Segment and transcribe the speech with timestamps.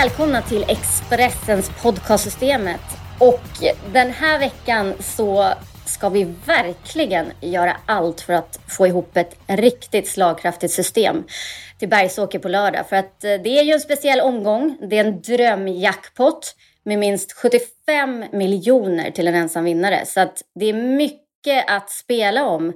[0.00, 2.80] välkomna till Expressens podcastsystemet.
[3.18, 3.40] Och
[3.92, 5.52] den här veckan så
[5.86, 11.24] ska vi verkligen göra allt för att få ihop ett riktigt slagkraftigt system
[11.78, 12.88] till Bergsåker på lördag.
[12.88, 14.78] För att eh, det är ju en speciell omgång.
[14.90, 20.06] Det är en drömjackpot med minst 75 miljoner till en ensam vinnare.
[20.06, 22.72] Så att det är mycket att spela om.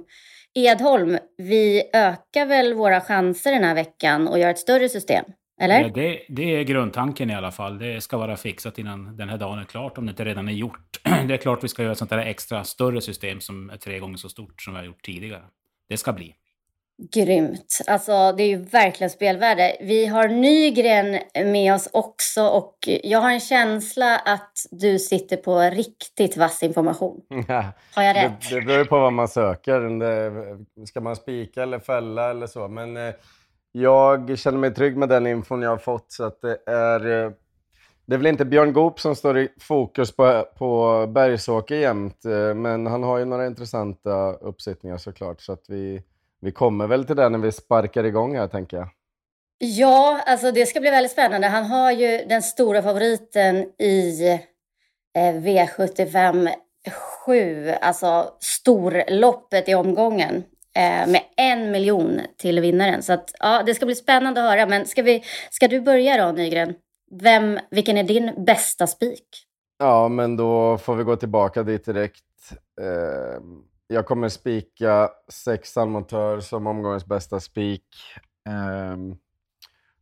[0.53, 5.25] Edholm, vi ökar väl våra chanser den här veckan och gör ett större system?
[5.61, 5.81] Eller?
[5.81, 7.79] Ja, det, det är grundtanken i alla fall.
[7.79, 10.53] Det ska vara fixat innan den här dagen är klart, om det inte redan är
[10.53, 10.99] gjort.
[11.27, 13.99] Det är klart vi ska göra ett sånt där extra större system som är tre
[13.99, 15.43] gånger så stort som vi har gjort tidigare.
[15.89, 16.35] Det ska bli.
[17.13, 17.79] Grymt.
[17.87, 19.77] Alltså, det är ju verkligen spelvärde.
[19.81, 21.19] Vi har Nygren
[21.51, 27.21] med oss också och jag har en känsla att du sitter på riktigt vass information.
[27.95, 28.49] Har jag rätt?
[28.49, 30.85] Det, det beror ju på vad man söker.
[30.85, 32.67] Ska man spika eller fälla eller så?
[32.67, 33.13] Men eh,
[33.77, 36.11] jag känner mig trygg med den infon jag har fått.
[36.11, 37.25] Så att det är...
[37.25, 37.31] Eh,
[38.07, 42.53] det är väl inte Björn Goop som står i fokus på, på Bergsåker jämt, eh,
[42.53, 45.41] men han har ju några intressanta uppsittningar såklart.
[45.41, 46.03] Så att vi,
[46.41, 48.87] vi kommer väl till det när vi sparkar igång här, tänker jag.
[49.57, 51.47] Ja, alltså det ska bli väldigt spännande.
[51.47, 54.29] Han har ju den stora favoriten i
[55.13, 56.49] eh, V75
[57.25, 60.43] 7, alltså storloppet i omgången
[60.75, 63.03] Eh, med en miljon till vinnaren.
[63.03, 64.65] Så att, ja, det ska bli spännande att höra.
[64.65, 66.73] Men ska, vi, ska du börja då, Nygren?
[67.21, 69.27] Vem, vilken är din bästa spik?
[69.77, 72.23] Ja, men då får vi gå tillbaka dit direkt.
[72.81, 73.41] Eh,
[73.87, 77.87] jag kommer spika sex montör som omgångens bästa spik.
[78.47, 78.97] Eh,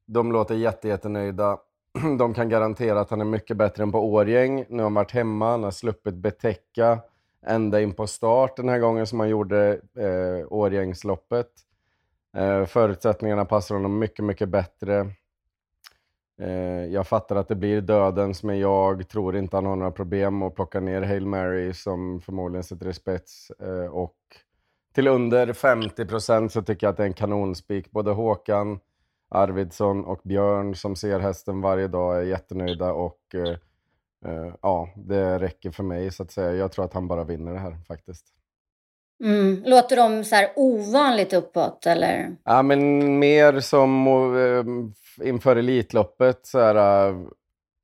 [0.05, 1.57] de låter jätte, jättenöjda.
[2.19, 4.65] De kan garantera att han är mycket bättre än på Årgäng.
[4.69, 6.99] Nu har han varit hemma, han har sluppit betäcka
[7.45, 11.49] ända in på start den här gången som han gjorde eh, Årgängsloppet.
[12.37, 15.11] Eh, förutsättningarna passar honom mycket, mycket bättre.
[16.41, 20.41] Eh, jag fattar att det blir dödens, men jag tror inte han har några problem
[20.41, 23.51] att plocka ner Hail Mary som förmodligen sitter i spets.
[23.51, 24.15] Eh, och
[24.93, 27.91] till under 50 procent så tycker jag att det är en kanonspik.
[27.91, 28.79] Både Håkan,
[29.29, 33.57] Arvidsson och Björn som ser hästen varje dag är jättenöjda och eh,
[34.25, 36.53] Uh, ja, det räcker för mig så att säga.
[36.53, 38.25] Jag tror att han bara vinner det här faktiskt.
[39.23, 39.63] Mm.
[39.65, 42.35] Låter de så här ovanligt uppåt eller?
[42.43, 44.65] Ja, men mer som uh,
[45.23, 47.09] inför Elitloppet så här.
[47.09, 47.27] Uh,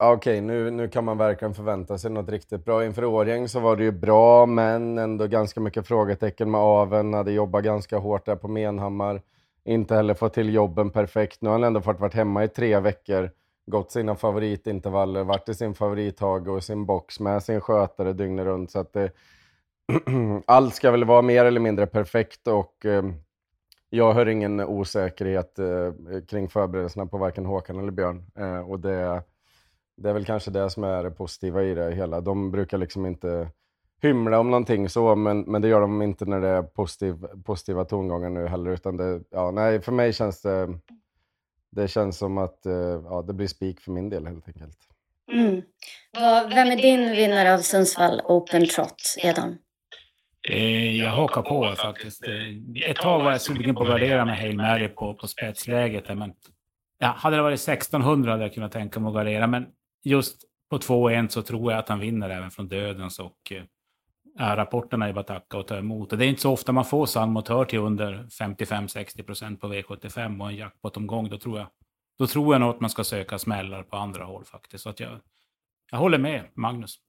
[0.04, 2.86] Okej, okay, nu, nu kan man verkligen förvänta sig något riktigt bra.
[2.86, 7.14] Inför Årgäng så var det ju bra, men ändå ganska mycket frågetecken med aven.
[7.14, 9.22] Hade jobbat ganska hårt där på Menhammar.
[9.64, 11.42] Inte heller fått till jobben perfekt.
[11.42, 13.32] Nu har han ändå fått varit hemma i tre veckor
[13.70, 18.72] gått sina favoritintervaller, varit i sin favorithage och sin box med sin skötare dygnet runt.
[18.72, 23.04] Så att det, eh, allt ska väl vara mer eller mindre perfekt och eh,
[23.90, 25.94] jag hör ingen osäkerhet eh,
[26.28, 28.26] kring förberedelserna på varken Håkan eller Björn.
[28.36, 29.24] Eh, och det,
[29.98, 32.22] det är väl kanske det som är det positiva i det hela.
[32.22, 33.50] De brukar liksom inte
[34.02, 37.86] hymla om någonting så, men, men det gör de inte när det är positiv, positiva
[37.86, 38.72] tongångar nu heller.
[38.72, 40.80] Utan det, ja, nej, för mig känns det
[41.72, 44.78] det känns som att eh, ja, det blir spik för min del helt enkelt.
[45.32, 45.62] Mm.
[46.50, 49.58] Vem är din vinnare av Sundsvall Open Trot, Edon?
[50.50, 52.28] Eh, jag hakar på faktiskt.
[52.28, 56.18] Eh, ett tag var jag sugen på att gardera med Hail Mary på, på spetsläget.
[56.18, 56.34] Men
[57.00, 59.48] ja, hade det varit 1600 hade jag kunnat tänka mig att gardera.
[59.48, 59.68] Men
[60.04, 63.20] just på 2-1 så tror jag att han vinner även från dödens.
[63.20, 63.52] Och
[64.40, 66.12] rapporterna är bara tacka och ta emot.
[66.12, 70.42] Och det är inte så ofta man får sandmotör till under 55-60 procent på V75
[70.42, 71.30] och en jackpot-omgång.
[71.30, 71.68] Då tror jag,
[72.20, 74.84] då tror jag nog att man ska söka smällar på andra håll faktiskt.
[74.84, 75.12] Så att jag,
[75.92, 77.00] jag håller med Magnus.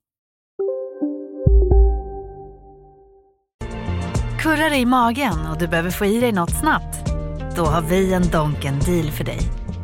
[4.39, 7.11] Kurrar det i magen och du behöver få i dig något snabbt?
[7.55, 9.39] Då har vi en Donken deal för dig.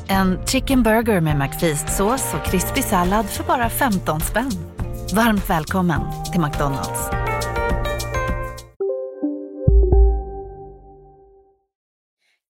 [0.07, 4.51] En chicken burger med McFeast-sås och krispig sallad för bara 15 spänn.
[5.15, 6.01] Varmt välkommen
[6.31, 7.26] till McDonalds.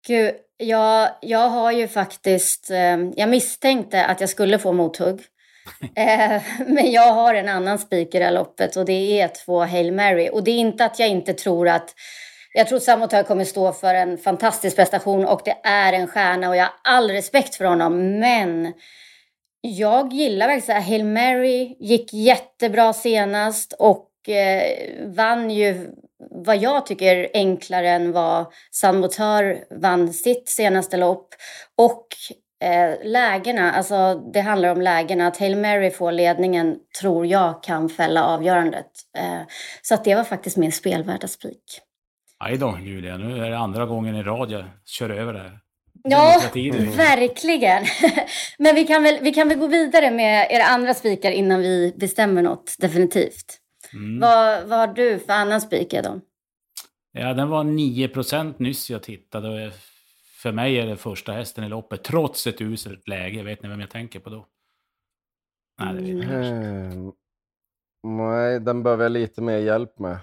[0.08, 2.72] Gud, jag, jag har ju faktiskt...
[2.72, 5.22] Eh, jag misstänkte att jag skulle få mothugg.
[5.96, 10.30] eh, men jag har en annan speaker i loppet och det är två Hail Mary.
[10.30, 11.94] Och det är inte att jag inte tror att...
[12.54, 16.56] Jag tror Samotör kommer stå för en fantastisk prestation och det är en stjärna och
[16.56, 18.20] jag har all respekt för honom.
[18.20, 18.74] Men
[19.62, 24.64] jag gillar verkligen Hail Mary gick jättebra senast och eh,
[25.06, 25.90] vann ju
[26.20, 31.30] vad jag tycker enklare än vad San Motör vann sitt senaste lopp.
[31.78, 32.08] Och
[32.64, 35.28] eh, lägena, alltså det handlar om lägena.
[35.28, 38.92] Att Hail Mary får ledningen tror jag kan fälla avgörandet.
[39.18, 39.42] Eh,
[39.82, 41.82] så att det var faktiskt min spelvärda spik.
[42.40, 43.18] Aj då, Julia.
[43.18, 45.60] Nu är det andra gången i rad jag kör över det här.
[46.04, 46.42] Ja,
[46.98, 47.86] verkligen.
[48.58, 51.94] Men vi kan, väl, vi kan väl gå vidare med era andra spikar innan vi
[51.98, 53.60] bestämmer något definitivt.
[53.94, 54.20] Mm.
[54.20, 56.22] Vad, vad har du för annan spik, Edon?
[57.12, 59.72] Ja, den var 9% nyss jag tittade.
[60.42, 63.44] För mig är det första hästen i loppet, trots ett uselt läge.
[63.44, 64.48] Vet ni vem jag tänker på då?
[65.80, 67.12] Nej, det vet ni mm.
[68.04, 70.18] Nej, den behöver jag lite mer hjälp med.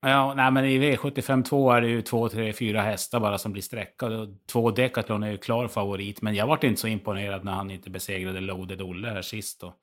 [0.00, 3.52] Ja, nej, men i V75 2 är det ju två, tre, fyra hästar bara som
[3.52, 4.34] blir streckade.
[4.46, 7.90] Två Decathlon är ju klar favorit, men jag vart inte så imponerad när han inte
[7.90, 9.60] besegrade Loaded Olle här sist.
[9.60, 9.74] Då.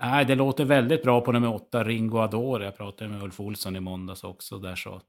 [0.00, 2.64] Nej, det låter väldigt bra på nummer åtta, Ringo Adore.
[2.64, 4.58] Jag pratade med Ulf Olsson i måndags också.
[4.58, 5.02] Där så.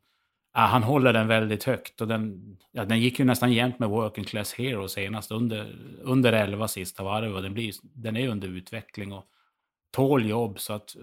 [0.53, 3.89] Ja, han håller den väldigt högt och den, ja, den gick ju nästan jämnt med
[3.89, 8.47] Working Class Hero senast under, under 11 sista varv och den, blir, den är under
[8.47, 9.25] utveckling och
[9.91, 10.95] tål jobb så att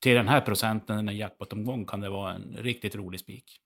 [0.00, 3.60] till den här procenten, en jackpot-omgång, kan det vara en riktigt rolig spik.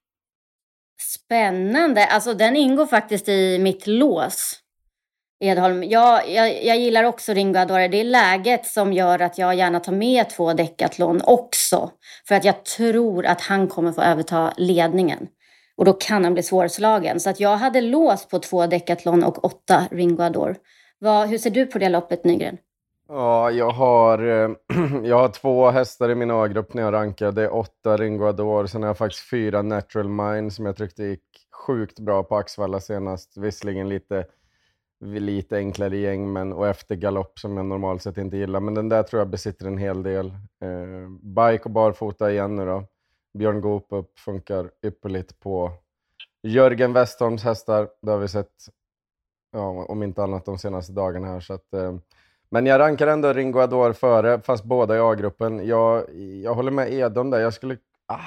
[1.00, 2.06] Spännande!
[2.06, 4.63] Alltså den ingår faktiskt i mitt lås.
[5.40, 5.82] Edholm.
[5.82, 7.88] Jag, jag, jag gillar också Ringo Adore.
[7.88, 11.90] Det är läget som gör att jag gärna tar med två Decathlon också.
[12.28, 15.28] För att jag tror att han kommer få överta ledningen.
[15.76, 17.20] Och då kan han bli svårslagen.
[17.20, 20.54] Så att jag hade låst på två Decathlon och åtta Ringo Adore.
[20.98, 22.58] Vad, hur ser du på det loppet, Nygren?
[23.08, 24.50] Ja, jag har, eh,
[25.02, 27.32] jag har två hästar i min A-grupp när jag rankar.
[27.32, 28.68] Det är åtta Ringo Adore.
[28.68, 31.22] Sen har jag faktiskt fyra Natural Mind som jag tyckte gick
[31.66, 33.36] sjukt bra på Axvalla senast.
[33.36, 34.26] Visserligen lite,
[35.00, 38.60] lite enklare gäng men, och efter galopp som jag normalt sett inte gillar.
[38.60, 40.26] Men den där tror jag besitter en hel del.
[40.60, 42.84] Eh, bike och barfota igen nu då.
[43.38, 45.72] Björn Goop upp funkar ypperligt på
[46.42, 47.88] Jörgen Westholms hästar.
[48.02, 48.52] Det har vi sett,
[49.52, 51.40] ja, om inte annat de senaste dagarna här.
[51.40, 51.94] Så att, eh,
[52.50, 55.66] men jag rankar ändå Ringo Ador före, fast båda i A-gruppen.
[55.66, 56.04] Jag,
[56.42, 57.40] jag håller med Edom där.
[57.40, 57.76] Jag skulle...
[58.06, 58.18] Ah,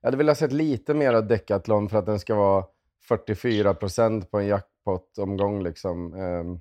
[0.00, 2.64] jag hade velat sett lite mer av Decathlon för att den ska vara
[3.08, 4.46] 44 procent på en
[4.86, 5.62] jackpot-omgång.
[5.62, 6.14] Liksom.
[6.14, 6.60] Um,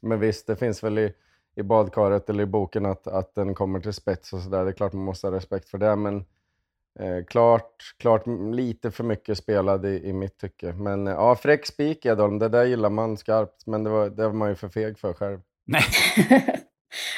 [0.00, 1.12] men visst, det finns väl i,
[1.56, 4.64] i badkaret eller i boken att, att den kommer till spets och sådär.
[4.64, 6.24] Det är klart man måste ha respekt för det, men
[6.98, 10.72] eh, klart, klart lite för mycket spelad i, i mitt tycke.
[10.72, 14.26] Men eh, ja, fräck spik Edholm, det där gillar man skarpt, men det var, det
[14.26, 15.40] var man ju för feg för själv.
[15.64, 15.84] Nej.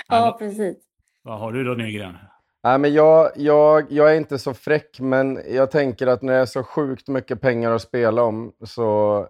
[0.08, 0.76] ja, precis.
[1.22, 2.16] Vad har du då Nygren?
[2.64, 6.38] Nej, men jag, jag, jag är inte så fräck, men jag tänker att när det
[6.38, 9.28] är så sjukt mycket pengar att spela om så,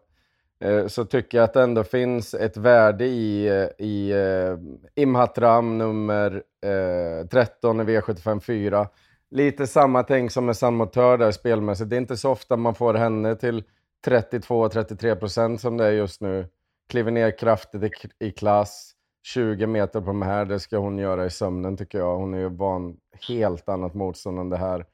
[0.63, 5.79] Eh, så tycker jag att det ändå finns ett värde i, eh, i eh, Imhatram
[5.79, 8.89] nummer eh, 13 i V75 4.
[9.31, 11.91] Lite samma tänk som med Samotör där spelmässigt.
[11.91, 13.65] Det är inte så ofta man får henne till
[14.07, 16.49] 32-33 procent som det är just nu.
[16.89, 17.91] Kliver ner kraftigt i,
[18.27, 18.93] i klass.
[19.25, 22.17] 20 meter på de här, det ska hon göra i sömnen tycker jag.
[22.17, 22.97] Hon är ju van
[23.29, 24.85] helt annat motstånd än det här.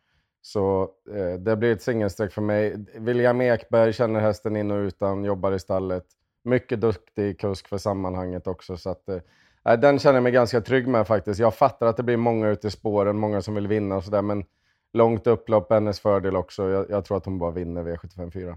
[0.48, 2.76] Så eh, det blir ett singelsträck för mig.
[2.94, 6.04] William Ekberg känner hästen in och utan, jobbar i stallet.
[6.44, 8.76] Mycket duktig kusk för sammanhanget också.
[8.76, 11.40] Så att, eh, den känner jag mig ganska trygg med faktiskt.
[11.40, 14.22] Jag fattar att det blir många ute i spåren, många som vill vinna och sådär.
[14.22, 14.44] Men
[14.92, 16.70] långt upplopp, hennes fördel också.
[16.70, 18.56] Jag, jag tror att hon bara vinner V75 4.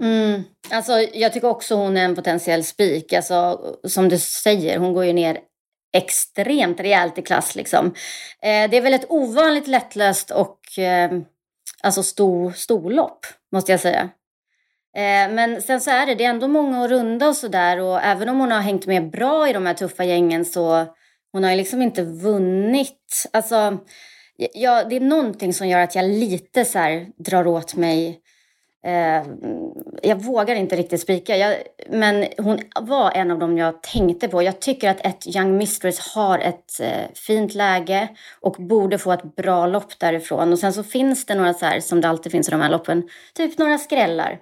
[0.00, 0.42] Mm.
[0.70, 3.12] Alltså, jag tycker också hon är en potentiell spik.
[3.12, 5.40] Alltså, som du säger, hon går ju ner
[5.96, 7.54] extremt rejält i klass.
[7.54, 7.86] Liksom.
[8.42, 11.10] Eh, det är väl ett ovanligt lättlöst och eh,
[11.82, 14.08] alltså stor, storlopp, måste jag säga.
[14.96, 17.80] Eh, men sen så är det, det är ändå många att runda och sådär.
[17.80, 20.86] Och även om hon har hängt med bra i de här tuffa gängen så
[21.32, 23.28] hon har ju liksom inte vunnit.
[23.32, 23.78] Alltså,
[24.54, 28.20] ja, det är någonting som gör att jag lite så här drar åt mig
[28.86, 29.26] Eh,
[30.02, 31.56] jag vågar inte riktigt spika, jag,
[31.90, 34.42] men hon var en av dem jag tänkte på.
[34.42, 38.08] Jag tycker att ett Young Mistress har ett eh, fint läge
[38.40, 40.52] och borde få ett bra lopp därifrån.
[40.52, 42.70] Och sen så finns det några så här, som det alltid finns i de här
[42.70, 44.38] loppen, typ några skrällar.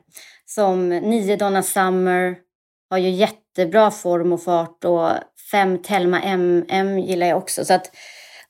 [0.47, 2.37] Som nio Donna Summer
[2.91, 5.11] har ju jättebra form och fart och
[5.51, 7.65] fem Telma MM gillar jag också.
[7.65, 7.91] Så att,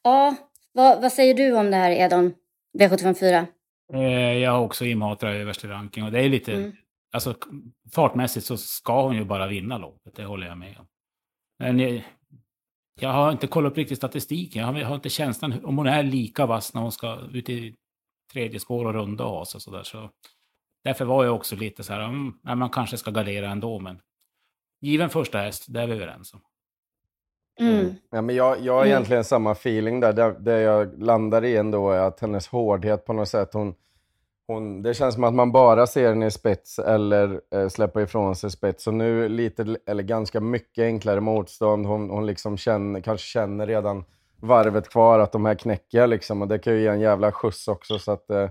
[0.02, 0.34] ja,
[0.72, 2.34] vad, vad säger du om det här Edon,
[2.78, 3.46] V754?
[3.92, 6.54] Eh, jag har också Imatra överst i ranking och det är lite...
[6.54, 6.72] Mm.
[7.12, 7.34] Alltså
[7.94, 10.86] fartmässigt så ska hon ju bara vinna loppet, det håller jag med om.
[11.58, 12.04] Men jag,
[13.00, 14.62] jag har inte kollat upp riktigt statistiken.
[14.62, 17.48] Jag har, jag har, inte känslan om hon är lika vass när hon ska ut
[17.48, 17.76] i
[18.32, 19.82] tredje spår och runda och så, där.
[19.82, 20.10] Så
[20.84, 24.00] därför var jag också lite så här, mm, man kanske ska gardera ändå, men
[24.80, 26.40] given första häst, det är vi överens om.
[27.60, 27.80] Mm.
[27.80, 27.94] mm.
[28.10, 28.90] Ja, men jag, jag har mm.
[28.90, 29.24] egentligen mm.
[29.24, 30.12] samma feeling där.
[30.12, 33.74] Det, det jag landar i ändå är att hennes hårdhet på något sätt, hon,
[34.46, 38.36] hon, det känns som att man bara ser henne i spets eller eh, släpper ifrån
[38.36, 38.86] sig spets.
[38.86, 41.86] Och nu lite, eller ganska mycket enklare motstånd.
[41.86, 44.04] Hon, hon liksom känner, kanske känner redan
[44.40, 46.42] varvet kvar att de här knäcker liksom.
[46.42, 47.98] Och det kan ju ge en jävla skjuts också.
[47.98, 48.48] Så att, eh,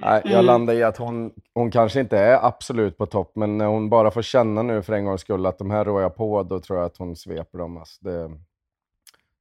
[0.00, 0.44] Nej, jag Mm.
[0.46, 4.10] landar i att hon, hon kanske inte är absolut på topp, men när hon bara
[4.10, 6.78] får känna nu för en gångs skull att de här rår jag på, då tror
[6.78, 7.76] jag att hon sveper dem.
[7.76, 8.04] Alltså.
[8.04, 8.28] Det,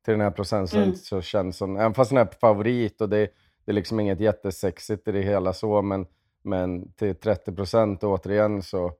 [0.05, 0.95] till den här procenten Mm.
[0.95, 3.17] så känns hon, även fast hon är favorit och det,
[3.65, 6.07] det är liksom inget jättesexigt i det hela så, men,
[6.43, 8.91] men till 30 procent återigen så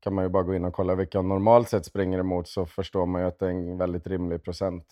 [0.00, 2.66] kan man ju bara gå in och kolla vilka hon normalt sett springer emot så
[2.66, 4.84] förstår man ju att det är en väldigt rimlig procent.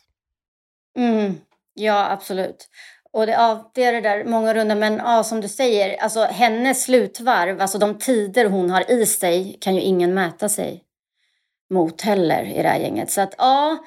[0.98, 1.32] Mm,
[1.74, 2.68] ja, absolut.
[3.14, 6.24] Och det, ja, det är det där, många runder, men ja, som du säger, alltså
[6.24, 10.80] hennes slutvarv, alltså de tider hon har i sig kan ju ingen mäta sig
[11.74, 13.10] mot heller i det här gänget.
[13.10, 13.78] Så att ja,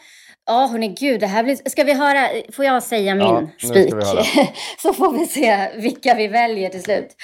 [0.45, 1.69] ja hörni gud, det här blir...
[1.69, 3.93] Ska vi höra, får jag säga min Ja, spik?
[4.81, 7.15] Så får vi se vilka vi väljer till slut.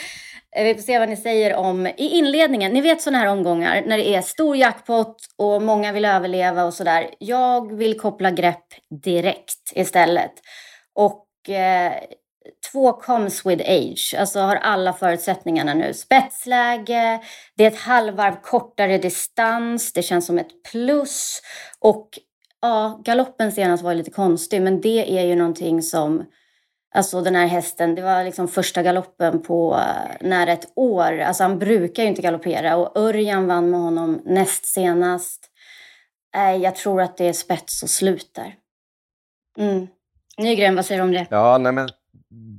[0.55, 2.71] Eh, Vi får se vad ni säger om i inledningen.
[2.73, 6.73] Ni vet sådana här omgångar när det är stor jackpot och många vill överleva och
[6.73, 7.09] sådär.
[7.19, 8.65] Jag vill koppla grepp
[9.03, 10.31] direkt istället.
[10.95, 11.93] Och Eh,
[12.71, 15.93] två comes with age, alltså har alla förutsättningarna nu.
[15.93, 17.21] Spetsläge,
[17.55, 21.41] det är ett halvvarv kortare distans, det känns som ett plus.
[21.79, 22.09] Och
[22.61, 26.25] ja, galoppen senast var lite konstig, men det är ju någonting som
[26.95, 31.19] Alltså den här hästen, det var liksom första galoppen på eh, nära ett år.
[31.19, 35.49] Alltså han brukar ju inte galoppera och Örjan vann med honom näst senast.
[36.35, 38.55] Eh, jag tror att det är spets och slut där.
[39.57, 39.87] Mm.
[40.37, 41.27] Nygren, vad säger du om det?
[41.29, 41.89] Ja, nej men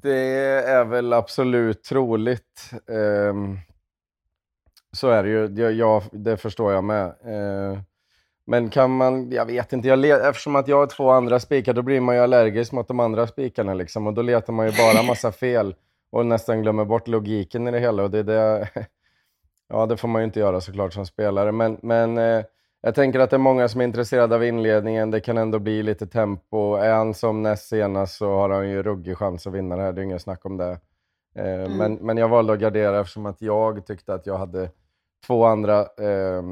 [0.02, 0.19] det
[0.64, 2.71] är väl absolut troligt.
[2.88, 3.59] Ehm,
[4.93, 5.62] så är det ju.
[5.62, 7.07] Jag, jag, det förstår jag med.
[7.07, 7.78] Eh,
[8.47, 11.73] men kan man, jag vet inte, jag le, eftersom att jag har två andra spikar
[11.73, 14.07] då blir man ju allergisk mot de andra spikarna liksom.
[14.07, 15.75] Och då letar man ju bara massa fel
[16.11, 18.02] och nästan glömmer bort logiken i det hela.
[18.02, 18.69] Och det, det,
[19.69, 21.52] ja, det får man ju inte göra såklart som spelare.
[21.52, 22.45] Men, men eh,
[22.85, 25.11] jag tänker att det är många som är intresserade av inledningen.
[25.11, 26.75] Det kan ändå bli lite tempo.
[26.75, 29.93] Är han som näst senast så har han ju ruggig chans att vinna det här.
[29.93, 30.71] Det är inget snack om det.
[31.35, 34.71] Eh, men, men jag valde att gardera eftersom att jag tyckte att jag hade
[35.26, 36.43] två andra eh,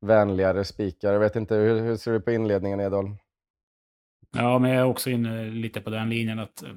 [0.00, 1.12] vänligare spikar.
[1.12, 3.16] Jag vet inte, hur, hur ser du på inledningen Edholm?
[4.36, 6.70] Ja, men jag är också inne lite på den linjen att eh,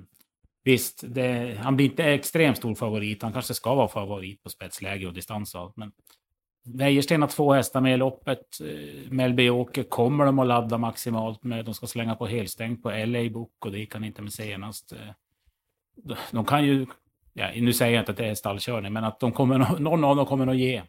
[0.64, 3.24] visst, det, han blir inte extremt stor favorit.
[3.24, 5.92] Han kanske ska vara favorit på spetsläge och distans och allt, men
[6.66, 8.60] Wäjersten har två hästar med i loppet.
[8.62, 11.66] Eh, Melby Åker kommer de att ladda maximalt med.
[11.66, 14.92] De ska slänga på helstängt på LA Book och det kan inte med senast.
[14.92, 15.00] Eh,
[16.32, 16.86] de- kan ju,
[17.34, 20.16] ja, nu säger jag inte att det är stallkörning, men att de kommer, någon av
[20.16, 20.82] dem kommer att ge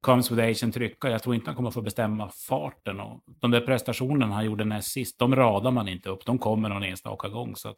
[0.00, 1.10] Comes with Asian trycka.
[1.10, 3.00] Jag tror inte han kommer att få bestämma farten.
[3.00, 6.24] Och de där prestationerna han gjorde näst sist, de radar man inte upp.
[6.24, 7.56] De kommer någon enstaka gång.
[7.56, 7.76] Så att,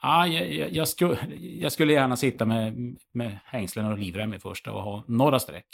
[0.00, 4.38] ah, jag, jag, jag, skulle, jag skulle gärna sitta med, med hängslen och livrem i
[4.38, 5.66] första och ha några streck.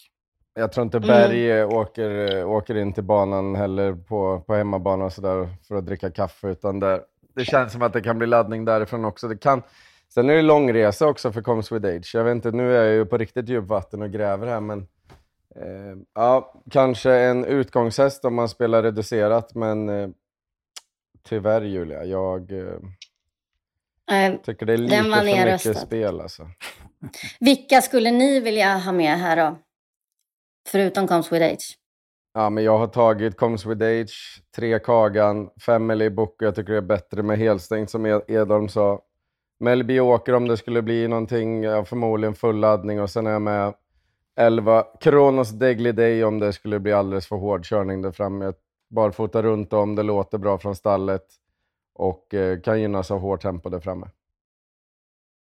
[0.55, 1.09] Jag tror inte Mm.
[1.09, 5.87] Berg eh, åker, åker in till banan heller på, på hemmabana och sådär för att
[5.87, 7.03] dricka kaffe, utan där,
[7.35, 9.29] det känns som att det kan bli laddning därifrån också.
[9.29, 9.63] Det kan,
[10.15, 12.11] sen är det långresa också för Comes with Age.
[12.15, 14.79] Jag vet inte, nu är jag ju på riktigt djupt vatten och gräver här, men
[15.57, 20.09] eh, ja, kanske en utgångshäst om man spelar reducerat, men eh,
[21.29, 22.75] tyvärr Julia, jag eh,
[24.13, 25.75] Eh, tycker det är lite för mycket nerröstad.
[25.75, 26.49] spel alltså.
[27.41, 29.57] vilka skulle ni vilja ha med här då?
[30.69, 31.79] Förutom Comes with age.
[32.35, 36.55] Ja, men jag har tagit Comes with Age, tre Kagan, fem LA Book och jag
[36.55, 39.03] tycker det är bättre med helstängt som Ed- Edholm sa.
[39.61, 43.75] Mellby åker om det skulle bli någonting, förmodligen full laddning och sen är jag med
[44.37, 48.53] 11 Kronos Degly Day om det skulle bli alldeles för hård körning där framme.
[48.91, 51.27] Barfota runt om, det låter bra från stallet
[51.95, 54.09] och eh, kan gynnas av hårt tempo där framme.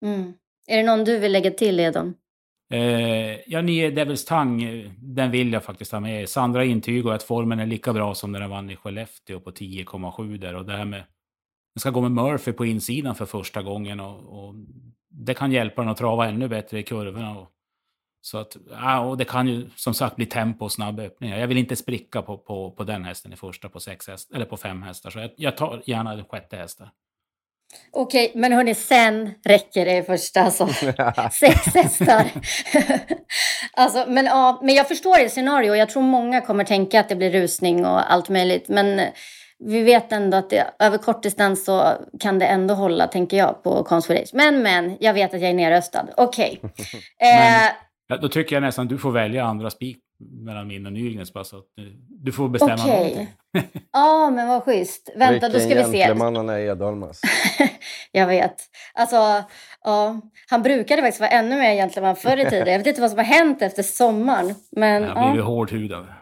[0.05, 0.33] Mm.
[0.67, 2.15] Är det någon du vill lägga till, Edon?
[2.71, 6.29] Eh, ja, Nio Devils Tang, eh, den vill jag faktiskt ha med.
[6.29, 10.39] Sandra intygar att formen är lika bra som när den vann i Skellefteå på 10,7
[10.39, 10.55] där.
[10.55, 11.05] Och det här med...
[11.75, 14.55] Den ska gå med Murphy på insidan för första gången och, och
[15.09, 17.39] det kan hjälpa den att trava ännu bättre i kurvorna.
[17.39, 17.51] Och,
[18.21, 21.39] så att, ja, och det kan ju som sagt bli tempo och snabba öppningar.
[21.39, 24.45] Jag vill inte spricka på, på, på den hästen i första på sex häst, eller
[24.45, 25.11] på fem hästar.
[25.11, 26.89] Så jag, jag tar gärna den sjätte hästen.
[27.93, 30.67] Okej, men hörni, sen räcker det första alltså.
[31.33, 32.25] Sex hästar.
[33.77, 35.75] alltså, men, ja, men jag förstår det scenario.
[35.75, 38.69] Jag tror många kommer tänka att det blir rusning och allt möjligt.
[38.69, 39.01] Men
[39.65, 43.63] vi vet ändå att det, över kort distans så kan det ändå hålla, tänker jag,
[43.63, 44.31] på Consfidage.
[44.33, 46.07] Men, men, jag vet att jag är nerröstad.
[46.17, 46.61] Okej.
[47.21, 47.73] Eh,
[48.11, 51.33] Ja, då tycker jag nästan du får välja andra spik mellan min och Nygrens.
[51.33, 52.95] Bara så att du, du får bestämma Okej.
[52.95, 53.29] någonting.
[53.93, 55.11] Ja, men vad schysst.
[55.17, 55.99] Vänta, då ska vi se.
[55.99, 56.71] gentleman han är
[57.03, 57.27] alltså.
[58.13, 58.57] jag vet.
[58.95, 59.17] Alltså,
[59.85, 60.21] ja,
[60.51, 62.69] han brukade faktiskt vara ännu mer gentleman förr i tiden.
[62.69, 64.55] Jag vet inte vad som har hänt efter sommaren.
[64.71, 65.31] Men, Jag ja.
[65.31, 66.07] blivit hårdhudad.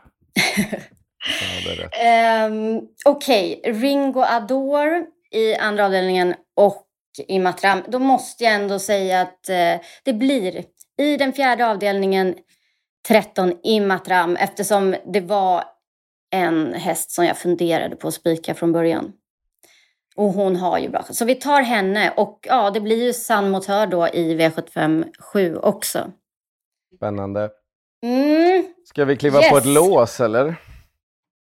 [1.79, 1.89] Ja.
[2.05, 6.83] Ehm, Okej, Ringo Adore i andra avdelningen och
[7.29, 10.65] Imatram, då måste jag ändå säga att eh, det blir
[10.99, 12.35] i den fjärde avdelningen
[13.09, 15.65] 13 Imatram eftersom det var
[16.31, 19.13] en häst som jag funderade på att spika från början.
[20.17, 23.51] Och hon har ju bra Så vi tar henne och ja, det blir ju sann
[23.51, 26.13] motör då i V75 7 också.
[26.97, 27.51] Spännande.
[28.03, 28.65] Mm.
[28.85, 29.51] Ska vi kliva yes.
[29.51, 30.57] på ett lås eller?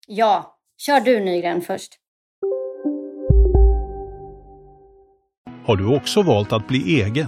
[0.07, 1.93] Ja, kör du Nygren först.
[5.65, 7.27] Har du också valt att bli egen?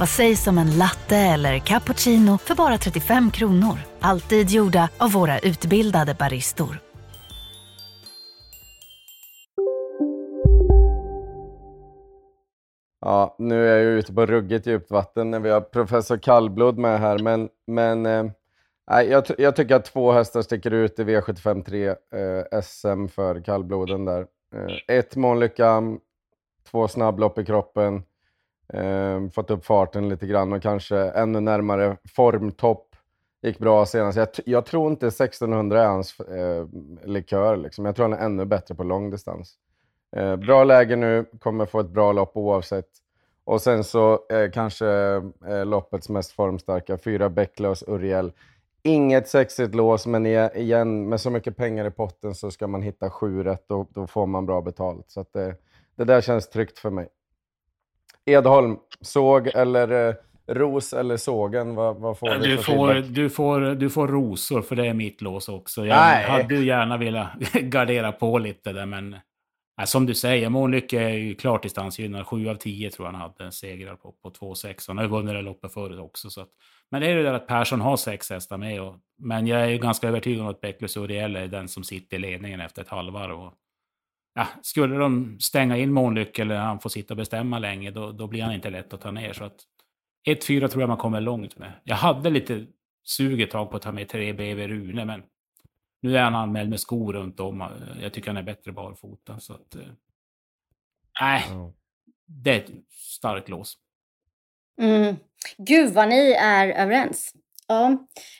[0.00, 3.78] Vad sägs om en latte eller cappuccino för bara 35 kronor?
[4.00, 6.80] Alltid gjorda av våra utbildade baristor.
[13.00, 17.00] Ja, nu är jag ute på ruggigt djupt vatten när vi har professor Kallblod med
[17.00, 18.24] här, men, men eh,
[18.86, 24.04] jag, jag tycker att två hästar sticker ut i V75 3 eh, SM för kallbloden
[24.04, 24.26] där.
[24.54, 25.82] Eh, ett Månlycka,
[26.70, 28.02] två snabblopp i kroppen,
[28.72, 32.86] eh, fått upp farten lite grann och kanske ännu närmare formtopp.
[33.42, 34.18] Gick bra senast.
[34.18, 36.66] Jag, jag tror inte 1600 är hans eh,
[37.04, 37.56] likör.
[37.56, 37.84] Liksom.
[37.84, 39.54] Jag tror han är ännu bättre på lång distans.
[40.16, 42.88] Eh, bra läge nu, kommer få ett bra lopp oavsett.
[43.44, 44.86] Och sen så eh, kanske
[45.46, 48.32] eh, loppets mest formstarka, fyra Bäcklös Uriel.
[48.82, 53.10] Inget sexigt lås, men igen, med så mycket pengar i potten så ska man hitta
[53.10, 55.10] sju rätt och då får man bra betalt.
[55.10, 55.54] Så att det,
[55.96, 57.08] det där känns tryggt för mig.
[58.30, 60.14] Edholm, såg eller eh,
[60.48, 61.74] ros eller sågen?
[61.74, 65.20] Vad, vad får du, för får, du, får, du får rosor, för det är mitt
[65.22, 65.86] lås också.
[65.86, 66.24] Jag Nej.
[66.24, 69.16] hade ju gärna velat gardera på lite där, men
[69.84, 72.26] som du säger, Månlycke är ju klart distansgynnad.
[72.26, 74.84] 7 av 10 tror jag han hade segrar på, på 2-6.
[74.88, 76.30] Han har ju vunnit det loppet förut också.
[76.30, 76.48] Så att,
[76.90, 78.82] men det är ju det där att Persson har sex hästar med.
[78.82, 82.16] Och, men jag är ju ganska övertygad om att Bäcklös Uriel är den som sitter
[82.16, 83.40] i ledningen efter ett halvvarv.
[83.40, 83.52] Och,
[84.34, 88.26] ja, skulle de stänga in Månlycke eller han får sitta och bestämma länge, då, då
[88.26, 89.32] blir han inte lätt att ta ner.
[89.32, 89.56] Så att
[90.28, 91.72] 1-4 tror jag man kommer långt med.
[91.84, 92.66] Jag hade lite
[93.04, 95.22] sug ett tag på att ta med 3 BV Rune, men
[96.02, 97.68] nu är han anmäld med skor runt om.
[98.02, 99.40] Jag tycker han är bättre barfota.
[99.40, 99.80] Så att, eh,
[101.20, 101.72] nej, Ja.
[102.26, 103.78] det är ett starkt lås.
[104.80, 105.16] Mm.
[105.58, 107.34] Gud vad ni är överens.
[107.70, 107.96] Ja.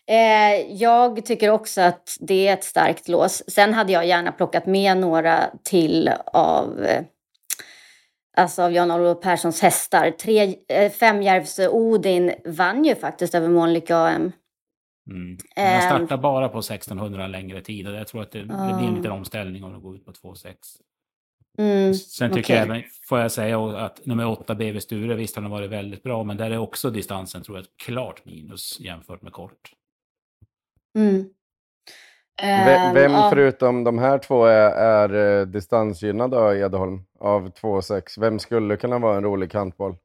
[0.06, 3.42] Eh, jag tycker också att det är ett starkt lås.
[3.50, 7.04] Sen hade jag gärna plockat med några till av, eh,
[8.36, 10.10] alltså av Jan-Olof Perssons hästar.
[10.10, 14.32] Tre, eh, Femjärvs Odin vann ju faktiskt över Månlycke AM.
[15.10, 15.36] Mm.
[15.56, 15.80] Han Ehm.
[15.80, 18.44] startar bara på 1600 längre tid och jag tror att det, det
[18.78, 20.54] blir en liten omställning om det går ut på 2,6.
[21.60, 21.94] Mm.
[21.94, 22.56] Sen tycker okej.
[22.56, 26.02] jag även, får jag säga att nummer 8 BV Sture, visst han har varit väldigt
[26.02, 29.72] bra, men där är också distansen tror jag ett klart minus jämfört med kort.
[30.98, 31.14] Mm.
[32.42, 33.30] Ve- Ehm, Vem ja.
[33.30, 37.02] förutom de här två är, är eh, distansgynnad då, Edholm?
[37.20, 38.20] Av 2,6.
[38.20, 39.96] Vem skulle kunna vara en rolig kantboll?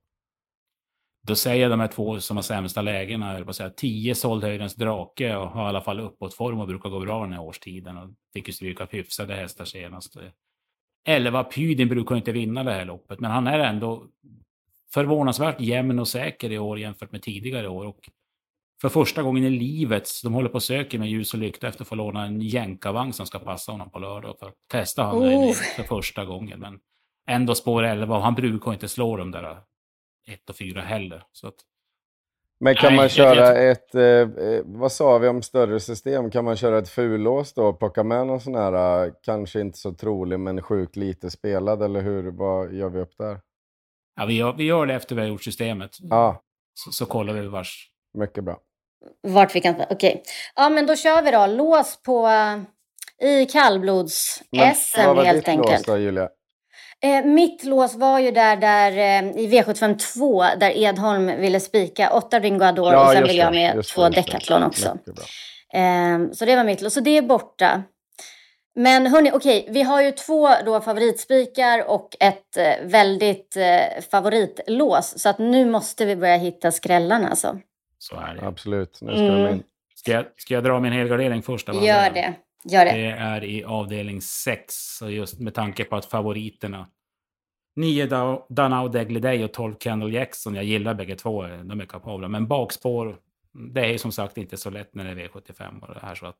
[1.27, 4.75] Då säger jag de här två som har sämsta lägena, jag på säga 10 Soldhöjdens
[4.75, 7.97] drake och har i alla fall uppåtform och brukar gå bra den här årstiden.
[7.97, 10.17] Och fick ju stryka hyfsade hästar senast.
[11.05, 14.07] 11 Pydin brukar inte vinna det här loppet, men han är ändå
[14.93, 17.85] förvånansvärt jämn och säker i år jämfört med tidigare år.
[17.85, 18.09] Och
[18.81, 21.81] för första gången i livet, de håller på och söker med ljus och lykta efter
[21.81, 24.35] att få låna en jänkarvagn som ska passa honom på lördag.
[24.39, 25.53] För att testa honom Oh.
[25.53, 26.59] för första gången.
[26.59, 26.79] Men
[27.27, 29.57] ändå spår 11 och han brukar inte slå de där
[30.27, 31.23] 1 och 4 heller.
[31.31, 31.55] Så att,
[32.59, 34.03] Men kan Nej, man köra jag- ett, eh,
[34.47, 36.31] eh, vad sa vi om större system?
[36.31, 39.77] Kan man köra ett fullås då och plocka med någon sån här, eh, kanske inte
[39.77, 42.31] så trolig men sjukt lite spelad eller hur?
[42.31, 43.39] Vad gör vi upp där?
[44.17, 45.91] ja, vi, gör, vi gör det efter vi har gjort systemet.
[45.99, 46.41] Ja,
[46.73, 47.89] Så, så kollar vi vars.
[48.17, 48.57] mycket bra.
[49.27, 49.75] Vart vi kan...
[49.89, 50.23] Okej.
[50.55, 51.47] Ja, men då kör vi då.
[51.47, 52.27] Lås på...
[52.27, 52.57] eh,
[53.29, 55.85] I Men kallblods-SM vad var helt ditt lås enkelt.
[55.87, 56.29] då, Julia?
[57.05, 62.09] Eh, mitt lås var ju där, där eh, i V75 2 där Edholm ville spika
[62.13, 64.09] åtta Ringo Adore och sen just vill jag med just det, två.
[64.09, 64.97] Decathlon också.
[65.73, 66.93] Eh, så det var mitt lås.
[66.93, 67.83] Så det är borta.
[68.77, 75.19] Men hörni, okej, vi har ju två då favoritspikar och ett eh, väldigt eh, favoritlås.
[75.21, 77.59] Så att nu måste vi börja hitta skrällarna alltså.
[77.99, 78.47] Så är det.
[78.47, 79.43] Absolut, nu ska Mm.
[79.43, 79.63] de in.
[79.95, 81.67] Ska jag, ska jag dra min helgardering först?
[81.67, 82.33] Gör det.
[82.69, 82.91] Gör det.
[82.91, 84.63] Det är i avdelning 6.
[84.97, 86.87] Så just med tanke på att favoriterna
[87.75, 88.07] 9
[88.49, 90.55] Danao Degliday och 12 Kendall Jackson.
[90.55, 92.27] Jag gillar bägge två, de är kapabla.
[92.27, 93.17] Men bakspår,
[93.73, 96.25] det är som sagt inte så lätt när det är V75 och det här så
[96.25, 96.39] att...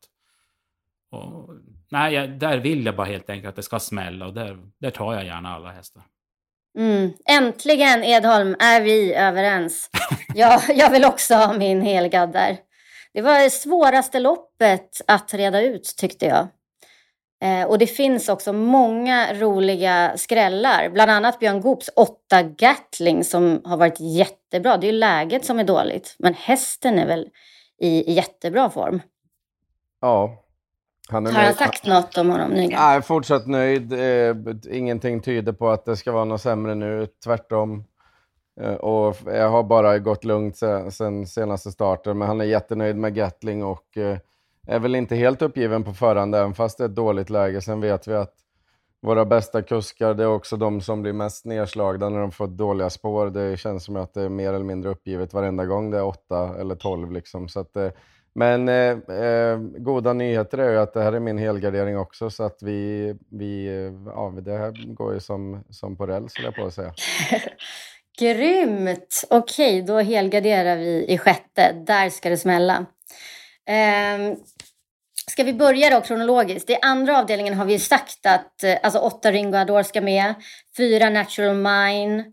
[1.12, 1.50] Och,
[1.89, 4.91] nej, jag, där vill jag bara helt enkelt att det ska smälla och där, där
[4.91, 6.04] tar jag gärna alla hästar.
[6.78, 7.13] Mm.
[7.26, 9.89] Äntligen Edholm är vi överens.
[10.36, 12.58] jag, jag vill också ha min helgad där.
[13.13, 16.48] Det var det svåraste loppet att reda ut tyckte jag.
[17.46, 20.90] Eh, och det finns också många roliga skrällar.
[20.90, 24.78] Bland annat Björn Goops åtta Gatling som har varit jättebra.
[24.78, 26.16] Det är ju läget som är dåligt.
[26.20, 27.30] Men hästen är väl
[27.80, 29.02] i jättebra form.
[30.02, 30.42] Ja.
[31.10, 32.80] Han har han sagt något om honom nyligen?
[32.80, 33.94] Är fortsatt nöjd.
[33.94, 34.36] Eh,
[34.78, 37.08] ingenting tyder på att det ska vara något sämre nu.
[37.24, 37.84] Tvärtom.
[38.62, 42.18] Eh, och jag har bara gått lugnt sen, sen senaste starten.
[42.18, 43.98] Men han är jättenöjd med Gatling och
[44.67, 47.62] är väl inte helt uppgiven på förhand, även fast det är ett dåligt läge.
[47.62, 48.34] Sen vet vi att
[49.06, 52.89] våra bästa kuskar, det är också de som blir mest nedslagna när de får dåliga
[52.89, 53.30] spår.
[53.30, 56.56] Det känns som att det är mer eller mindre uppgivet varenda gång det är 8
[56.60, 57.12] eller 12.
[57.12, 57.47] Liksom.
[57.47, 57.89] Så att, eh,
[58.34, 62.43] men eh, eh, goda nyheter är ju att det här är min helgardering också, så
[62.43, 63.65] att vi, vi
[64.06, 66.93] ja, det här går ju som, som på räls, jag på att säga.
[68.19, 69.23] Grymt!
[69.30, 71.73] Okej, då helgarderar vi i sjätte.
[71.88, 72.86] Där ska det smälla.
[73.67, 74.38] Eh,
[75.28, 76.69] ska vi börja då kronologiskt?
[76.69, 80.36] I andra avdelningen har vi sagt att eh, alltså åtta Ringo Adore ska med,
[80.78, 82.23] fyra Natural Mine,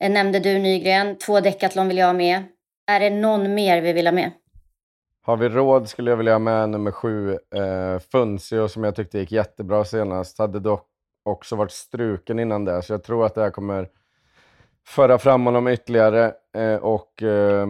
[0.00, 2.44] eh, nämnde du Nygren, två Decathlon vill jag ha med.
[2.86, 4.30] Är det någon mer vi vill ha med?
[5.22, 9.18] Har vi råd skulle jag vilja ha med nummer sju, eh, Funzio, som jag tyckte
[9.18, 10.38] gick jättebra senast.
[10.38, 10.88] Hade dock
[11.22, 13.88] också varit struken innan det, så jag tror att det här kommer
[14.86, 16.32] föra fram honom ytterligare.
[16.56, 17.66] Eh, och eh,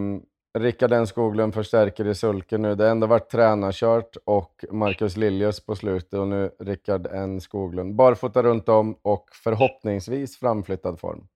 [0.55, 2.75] Rickard N Skoglund förstärker i sulken nu.
[2.75, 7.95] Det har ändå varit tränarkört och Marcus Liljus på slutet och nu Rickard N Skoglund.
[7.95, 11.27] Barfota runt om och förhoppningsvis framflyttad form.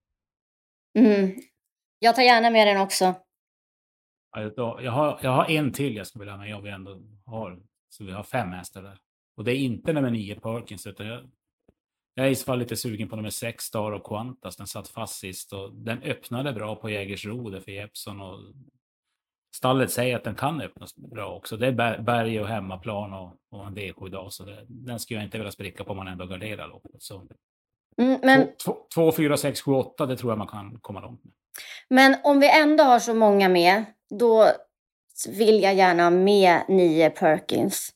[1.00, 1.32] Mm.
[2.00, 3.14] Jag tar gärna med den också.
[4.58, 6.50] Jag har, jag har en till jag skulle vilja ha med.
[6.50, 9.00] Jag vi ändå har, så vi har fem hästar där.
[9.38, 11.30] Och det är inte nummer nio Perkins, utan jag,
[12.14, 14.58] jag är i så fall lite sugen på nummer sex Star och Qantas.
[14.58, 18.40] Den satt fast sist och den öppnade bra på Jägersro för Jeppson och
[19.56, 21.58] stallet säger att den kan öppnas bra också.
[21.58, 25.28] Det är berg och hemmaplan och, och en D7 dag, så det, den skulle jag
[25.28, 27.04] inte vilja spricka på om man ändå garderar loppet.
[27.04, 27.28] Så.
[27.98, 28.48] Mm, men...
[28.96, 31.34] 2, 4, 6, 7, 8, det tror jag man kan komma långt med.
[31.90, 33.86] Men om vi ändå har så många med,
[34.20, 34.48] då
[35.28, 37.90] vill jag gärna ha med nio Perkins.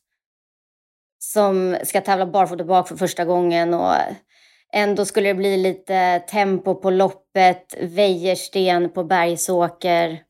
[1.18, 3.94] Som ska tävla barfota bak för första gången och
[4.72, 10.22] ändå skulle det bli lite tempo på loppet, Wäjersten på Bergsåker.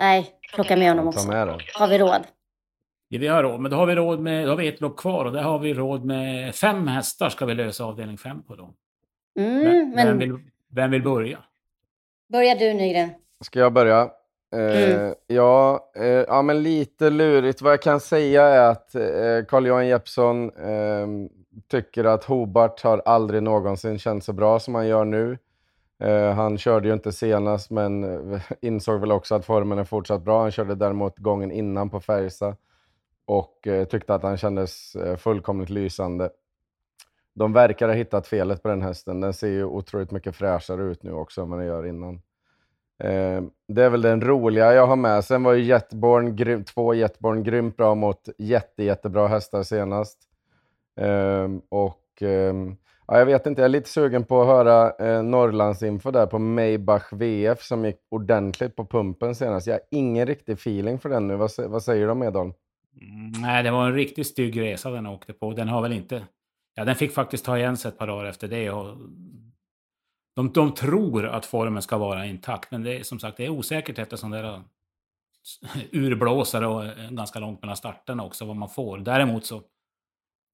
[0.00, 1.28] Nej, plocka med honom också.
[1.28, 2.26] Med har vi råd?
[3.08, 4.96] Ja, vi har råd, men då har vi råd med, då har vi ett lopp
[4.96, 8.54] kvar och där har vi råd med fem hästar ska vi lösa avdelning fem på
[8.54, 8.74] då.
[9.38, 10.06] Mm, men, men...
[10.06, 10.38] Vem, vill,
[10.72, 11.38] vem vill börja?
[12.32, 13.10] Börja du Nygren.
[13.44, 14.10] Ska jag börja?
[14.54, 15.14] Eh, mm.
[15.26, 17.62] ja, eh, ja, men lite lurigt.
[17.62, 21.06] Vad jag kan säga är att eh, Carl-Johan Jeppsson eh,
[21.68, 25.38] tycker att Hobart har aldrig någonsin känt så bra som han gör nu.
[25.98, 30.22] Eh, han körde ju inte senast, men eh, insåg väl också att formen är fortsatt
[30.22, 30.42] bra.
[30.42, 32.56] Han körde däremot gången innan på Färjestad
[33.24, 36.30] och eh, tyckte att han kändes fullkomligt lysande.
[37.34, 39.20] De verkar ha hittat felet på den hästen.
[39.20, 42.22] Den ser ju otroligt mycket fräschare ut nu också än vad den gör innan.
[43.68, 45.24] det är väl den roliga jag har med.
[45.24, 50.18] Sen var ju Jetborn, två Jetborn grymt bra mot jätte, jättebra hästar senast.
[50.96, 55.22] Ehm, och ehm, Ja, jag vet inte, jag är lite sugen på att höra eh,
[55.22, 59.66] Norrlandsinfo där på Maybach VF som gick ordentligt på pumpen senast.
[59.66, 61.36] Jag har ingen riktig feeling för den nu.
[61.36, 62.52] Vad, vad säger om Edholm?
[63.00, 65.52] Mm, nej, det var en riktigt stygg resa den åkte på.
[65.52, 66.24] Den har väl inte...
[66.74, 68.70] Ja, den fick faktiskt ta igen sig ett par dagar efter det.
[68.70, 68.96] Och
[70.36, 73.50] de, de tror att formen ska vara intakt, men det är som sagt det är
[73.50, 74.62] osäkert efter det där
[75.92, 78.98] urblåsare och eh, ganska långt mellan starterna också vad man får.
[78.98, 79.62] Däremot så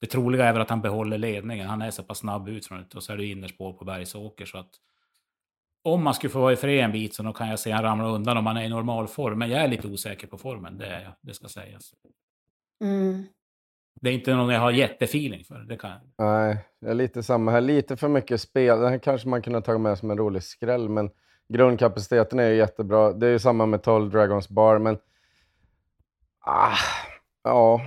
[0.00, 1.68] det troliga är väl att han behåller ledningen.
[1.68, 4.46] Han är så pass snabb ut från det och så är det innerspår på Bergsåker.
[4.46, 4.70] Så att
[5.82, 7.82] om man skulle få vara i fred en bit så då kan jag se han
[7.82, 9.38] ramla undan om han är i normal form.
[9.38, 11.94] Men jag är lite osäker på formen, det är jag, det ska sägas.
[12.84, 13.26] Mm.
[14.00, 15.58] Det är inte någon jag har jättefeeling för.
[15.58, 16.00] Det kan jag.
[16.26, 17.60] Nej, jag är lite samma här.
[17.60, 18.80] Lite för mycket spel.
[18.80, 21.10] Det här kanske man kunde ta med som en rolig skräll, men
[21.48, 23.12] grundkapaciteten är ju jättebra.
[23.12, 24.98] Det är ju samma med 12 Dragons Bar, men...
[26.40, 26.76] Ah,
[27.44, 27.80] ja,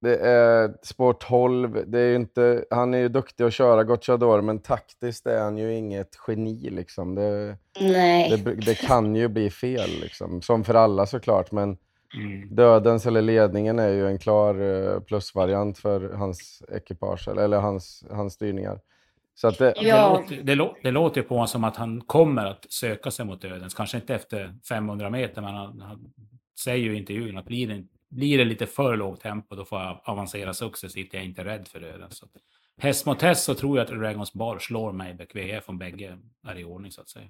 [0.00, 1.84] det är spår 12.
[1.86, 5.74] Det är inte, han är ju duktig att köra Gocciador, men taktiskt är han ju
[5.74, 6.70] inget geni.
[6.70, 7.14] Liksom.
[7.14, 8.42] Det, Nej.
[8.44, 10.42] Det, det kan ju bli fel, liksom.
[10.42, 11.52] som för alla såklart.
[11.52, 11.76] Men
[12.16, 12.54] mm.
[12.54, 18.04] dödens eller ledningen är ju en klar eh, plusvariant för hans ekipage, eller, eller hans,
[18.10, 18.80] hans styrningar.
[19.34, 20.22] Så att det, Ja.
[20.26, 23.24] Det, låter, det, lå- det låter på honom som att han kommer att söka sig
[23.24, 23.74] mot dödens.
[23.74, 26.12] Kanske inte efter 500 meter, men han, han
[26.64, 29.80] säger ju i intervjun att blir det, blir det lite för lågt tempo, då får
[29.80, 31.08] jag avancera successivt.
[31.12, 32.10] Jag är inte rädd för döden.
[32.10, 32.26] Så
[32.80, 36.18] häst mot häst så tror jag att Dragons Bar slår mig VF om bägge
[36.48, 37.26] är i ordning så att säga.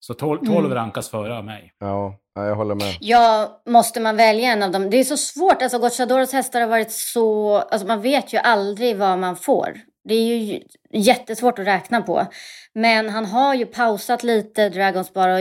[0.00, 0.74] Så 12, 12 Mm.
[0.74, 1.72] rankas före av mig.
[1.78, 2.94] ja, ja, jag håller med.
[3.00, 4.90] Ja, måste man välja en av dem?
[4.90, 5.62] Det är så svårt.
[5.62, 7.56] Alltså, Gocciadoros hästar har varit så...
[7.56, 9.80] Alltså, man vet ju aldrig vad man får.
[10.08, 10.60] Det är ju
[10.92, 12.26] jättesvårt att räkna på.
[12.74, 15.34] Men han har ju pausat lite, Dragons bara.
[15.34, 15.40] Och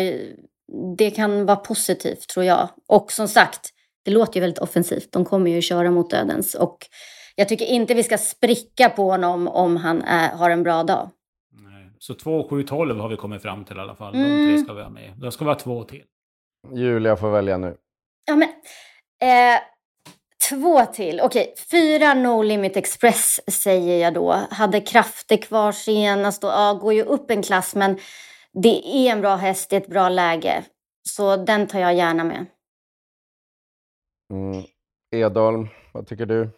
[0.97, 2.69] det kan vara positivt, tror jag.
[2.87, 3.69] Och som sagt,
[4.05, 5.11] det låter ju väldigt offensivt.
[5.11, 6.55] De kommer ju köra mot dödens.
[6.55, 6.77] Och
[7.35, 11.09] jag tycker inte vi ska spricka på honom om han är, har en bra dag.
[11.51, 11.89] Nej.
[11.99, 14.13] Så 2, 7, 12 har vi kommit fram till i alla fall.
[14.13, 14.47] De Mm.
[14.55, 15.13] tre ska vi ha med.
[15.17, 16.03] Då ska vi ha två till.
[16.75, 17.75] Julia får välja nu.
[18.27, 18.49] Ja, men...
[19.21, 19.59] Eh,
[20.49, 21.21] två till.
[21.21, 24.31] Okej, fyra No Limit Express säger jag då.
[24.51, 27.97] Hade krafter kvar senast och ja, går ju upp en klass, men
[28.63, 30.63] det är en bra häst i ett bra läge.
[31.09, 32.45] Så den tar jag gärna med.
[34.33, 34.63] Mm.
[35.15, 36.49] Edholm, vad tycker du?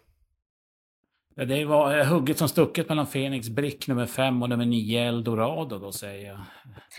[1.46, 5.78] Det var eh, hugget som stucket mellan Fenix Brick nummer 5 och nummer 9 Eldorado
[5.78, 6.40] då säger jag.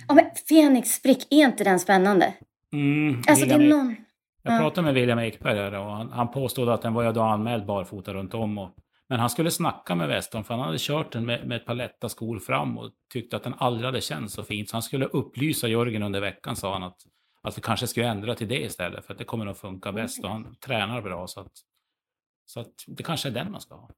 [0.07, 2.33] Ja, men Fenix Sprick, är inte den spännande?
[2.73, 3.95] Mm, Alltså det är William- någon...
[4.43, 4.59] Jag Ja.
[4.59, 7.65] pratade med William Ekberg där och han, han påstod att den var ju då anmäld
[7.65, 8.57] barfota runt om.
[8.57, 8.69] Och,
[9.09, 11.73] men han skulle snacka med Weston för han hade kört den med, med ett par
[11.73, 14.69] lätta skor fram och tyckte att den aldrig hade känts så fint.
[14.69, 16.97] Så han skulle upplysa Jörgen under veckan sa han att,
[17.49, 20.23] att vi kanske skulle ändra till det istället för att det kommer att funka bäst
[20.23, 21.51] och han tränar bra så att,
[22.45, 23.89] så att det kanske är den man ska ha.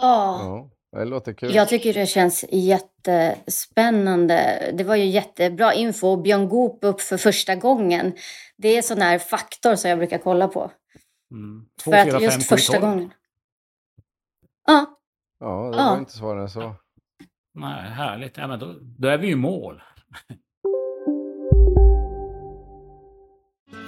[0.00, 0.70] Ja.
[0.90, 1.54] Ja, det låter kul.
[1.54, 4.70] Jag tycker det känns jättespännande.
[4.78, 6.16] Det var ju jättebra info.
[6.16, 8.12] Björn Goop upp för första gången.
[8.56, 10.70] Det är sån här faktor som jag brukar kolla på.
[11.30, 11.66] Mm.
[11.82, 12.86] För 2, 4, att 5, just 7, första 12.
[12.90, 13.10] gången.
[14.66, 14.86] Ja,
[15.40, 15.90] Ja, det Ja.
[15.90, 16.74] var inte svårare än så.
[17.54, 18.36] Nej, härligt.
[18.36, 19.82] Ja, men då, då är vi ju i mål.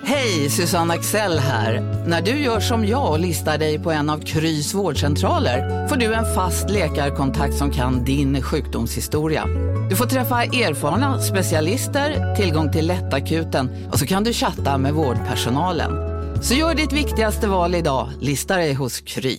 [0.05, 1.81] Hej, Susanne Axel här.
[2.07, 6.15] När du gör som jag och listar dig på en av Krys vårdcentraler får du
[6.15, 9.45] en fast läkarkontakt som kan din sjukdomshistoria.
[9.91, 15.93] Du får träffa erfarna specialister, tillgång till lättakuten och så kan du chatta med vårdpersonalen.
[16.43, 19.39] Så gör ditt viktigaste val idag, lista dig hos Kry.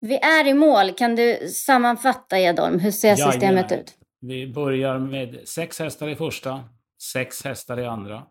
[0.00, 0.90] vi är i mål.
[0.92, 2.78] Kan du sammanfatta Edholm?
[2.78, 3.64] Hur ser systemet Jajamän.
[3.80, 3.92] ut?
[4.20, 6.60] Vi börjar med sex hästar i första,
[7.02, 8.26] sex hästar i andra.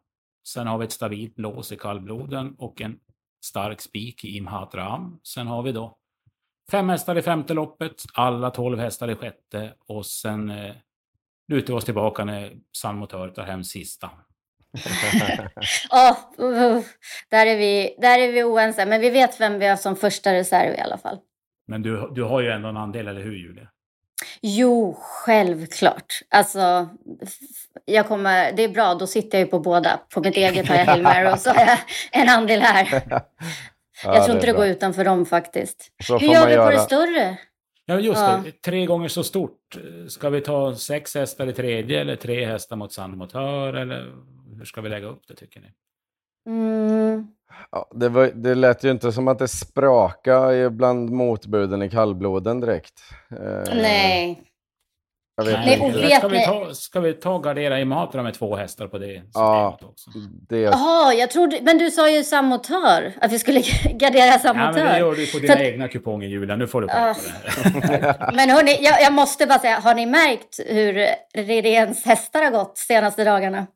[0.47, 2.99] Sen har vi ett stabilt lås i kallbloden och en
[3.45, 5.19] stark spik i Imhat Ram.
[5.23, 5.97] Sen har vi då
[6.71, 10.75] fem hästar i femte loppet, alla tolv hästar i sjätte och sen eh,
[11.47, 14.09] lutar vi oss tillbaka när San Motör tar hem sista.
[15.93, 16.83] Uh, uh,
[17.29, 18.85] där, är vi, där är vi oense.
[18.85, 21.19] Men vi vet vem vi har som första reserv i alla fall.
[21.67, 23.67] Men du, du har ju ändå en andel, eller hur Julia?
[24.41, 26.13] Jo, självklart.
[26.29, 26.89] Alltså,
[27.85, 29.99] jag kommer, det är bra, då sitter jag ju på båda.
[30.13, 31.77] På mitt eget har jag Hail Mary och så har jag
[32.21, 33.03] en andel här.
[33.09, 35.91] Ja, jag tror inte det går utanför dem faktiskt.
[36.03, 36.71] Så Hur gör vi på göra.
[36.71, 37.37] det större?
[37.85, 38.41] Ja, just Ja.
[38.45, 38.51] det.
[38.51, 39.77] Tre gånger så stort.
[40.07, 43.73] Ska vi ta sex hästar i tredje eller tre hästar mot San Motör?
[43.73, 44.11] Eller
[44.57, 45.67] hur ska vi lägga upp det tycker ni?
[46.47, 47.27] Mm.
[47.71, 52.59] Ja, det, var, det lät ju inte som att det sprakade bland motbuden i kallbloden
[52.59, 52.93] direkt.
[53.31, 54.41] Eh, Nej.
[55.37, 55.99] Jag vet Nej, inte.
[56.01, 59.05] vet ska, vi ta, ska vi ta Gardera i Matra med två hästar på det
[59.07, 59.79] systemet Ja.
[59.81, 60.09] också?
[60.49, 63.13] Det, Jaha, jag trodde, men du sa ju samotör.
[63.21, 63.59] Att vi skulle
[63.93, 64.71] gardera Ja, samotör.
[64.83, 66.55] men det gör du på dina att- egna kuponger Julia.
[66.55, 66.95] Nu får du dig.
[68.33, 72.77] Men hörni, jag, jag måste bara säga, har ni märkt hur Redéns hästar har gått
[72.77, 73.67] senaste dagarna?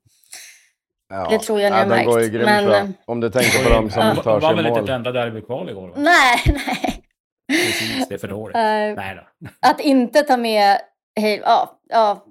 [1.09, 1.27] Ja.
[1.29, 2.77] det tror jag ni ja, har de går ju märkt, grymt men, bra.
[2.77, 4.89] eh, Om du tänker på dem som tar Det var sig väl inte mål.
[4.89, 5.87] ett enda derby kvar igår?
[5.87, 5.93] Va?
[5.97, 7.01] Nej, nej.
[7.47, 8.55] Precis, det är för dåligt.
[8.55, 9.47] Eh, Nej då.
[9.69, 10.77] att inte ta med...
[11.19, 12.25] Hej, ja, ja.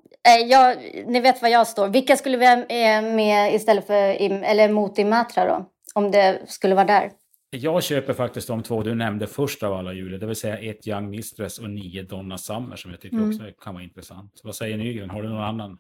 [0.46, 1.88] Jag, ni vet var jag står.
[1.88, 5.64] Vilka skulle vi ha eh, med istället för Im, eller mot Imatra då?
[5.94, 7.10] Om det skulle vara där.
[7.50, 10.18] Jag köper faktiskt de två du nämnde först av alla Julia.
[10.18, 13.28] Det vill säga ett Young Mistress och nio Donna Summer som jag tycker Mm.
[13.28, 14.40] också kan vara intressant.
[14.42, 15.10] Vad säger Nygren?
[15.10, 15.78] Har du någon annan?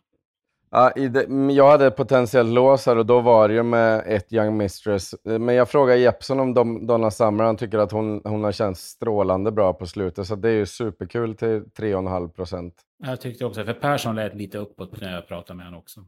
[0.76, 4.32] Ja, i det, jag hade potentiellt lås här och då var det ju med ett
[4.32, 5.14] Young Mistress.
[5.14, 7.44] Eh, Men jag frågade Jeppson om Dom, Donna Summer.
[7.44, 10.26] Han tycker att hon, hon har känts strålande bra på slutet.
[10.26, 12.74] Så det är ju superkul till 3,5 procent.
[13.04, 16.00] Jag tyckte också, för Persson lät lite uppåt när jag pratade med honom också.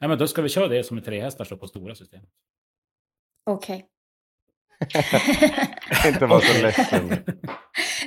[0.00, 2.22] Ja, men då ska vi köra det som är tre hästar så på stora system.
[3.50, 3.86] Okej.
[6.06, 7.08] Inte vara så ledsen.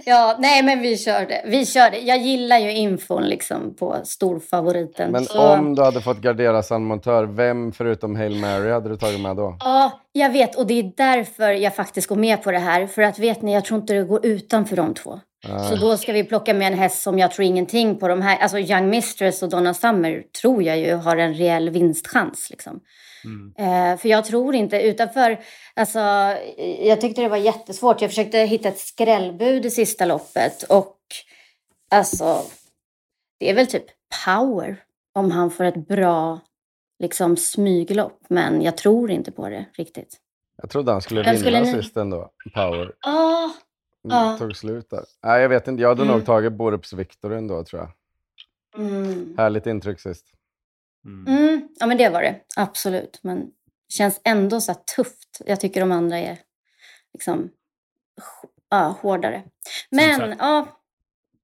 [0.06, 1.42] Ja, nej men vi kör det.
[1.46, 1.98] Vi kör det.
[2.00, 5.12] Jag gillar ju infon liksom på storfavoriten.
[5.12, 8.98] Men Så- om du hade fått gardera San Montör, vem förutom Hail Mary hade du
[8.98, 9.58] tagit med då?
[9.60, 10.56] Ja, jag vet.
[10.56, 12.88] Och det är därför jag faktiskt går med på det här.
[12.88, 15.20] För att vet ni, jag tror inte det går utanför de två.
[15.70, 18.08] Så då ska vi plocka med en häst som jag tror ingenting på.
[18.08, 22.48] De här, alltså Young Mistress och Donna Summer tror jag ju har en reell vinstchans.
[22.50, 22.80] Liksom.
[23.25, 23.53] Mm.
[23.58, 25.39] Eh, för jag tror inte utanför,
[25.73, 25.99] alltså
[26.79, 28.01] jag tyckte det var jättesvårt.
[28.01, 30.97] Jag försökte hitta ett skrällbud i sista loppet och
[31.91, 32.41] alltså
[33.39, 33.86] det är väl typ
[34.25, 36.39] power om han får ett bra
[36.99, 38.19] liksom smyglopp.
[38.27, 40.17] Men jag tror inte på det riktigt.
[40.62, 41.73] Jag trodde han skulle vinna skulle ni...
[41.73, 42.32] sist ändå.
[42.53, 42.93] Power.
[42.99, 43.49] Ah,
[44.10, 44.38] ah.
[44.38, 45.03] Tog slut där.
[45.23, 45.82] Nej, jag vet inte.
[45.82, 46.15] Jag hade mm.
[46.15, 47.91] nog tagit Borups Victor ändå tror jag.
[48.86, 49.36] Mm.
[49.38, 50.25] Härligt intryck sist.
[51.06, 51.38] Mm.
[51.38, 51.70] Mm.
[51.80, 52.36] Ja, men det var det.
[52.56, 53.20] Absolut.
[53.24, 55.42] Men det känns ändå så tufft.
[55.46, 56.38] Jag tycker de andra är
[57.14, 57.50] liksom
[58.70, 59.44] ja, hårdare.
[59.90, 60.68] Men, ja.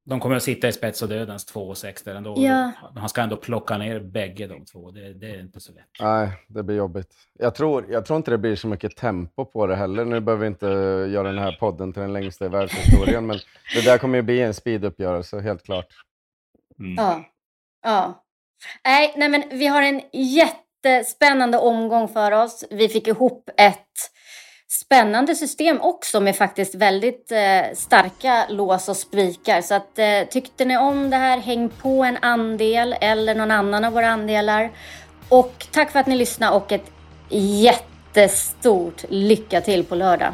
[0.08, 2.36] De kommer att sitta i spets och dödens 2 och 6 där ändå.
[2.38, 2.72] Ja.
[2.96, 4.91] Han ska ändå plocka ner bägge de två.
[4.91, 5.86] Det, det, är inte så lätt.
[6.00, 7.13] Nej, det blir jobbigt.
[7.39, 10.06] Jag tror, jag tror inte det blir så mycket tempo på det heller.
[10.06, 10.65] Nu behöver vi inte
[11.13, 13.38] göra den här podden till den längsta i världshistorien, men
[13.76, 15.88] det där kommer ju bli en speeduppgörelse, helt klart.
[16.80, 16.96] Mm.
[16.98, 17.26] Ja.
[17.84, 18.24] ja.
[18.86, 22.63] Nej, nej, men vi har en jättespännande omgång för oss.
[22.69, 24.12] Vi fick ihop ett
[24.67, 29.62] spännande system också med faktiskt väldigt eh, starka lås och spikar.
[29.62, 33.86] Så att, eh, tyckte ni om det här, häng på en andel eller någon annan
[33.86, 34.71] av våra andelar.
[35.30, 36.91] Och tack för att ni lyssnade och ett
[37.30, 40.34] jättestort lycka till på lördag.